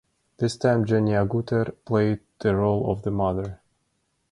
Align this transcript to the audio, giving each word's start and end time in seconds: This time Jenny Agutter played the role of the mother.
This 0.37 0.57
time 0.57 0.85
Jenny 0.85 1.11
Agutter 1.13 1.75
played 1.85 2.21
the 2.39 2.55
role 2.55 2.91
of 2.91 3.03
the 3.03 3.11
mother. 3.11 3.61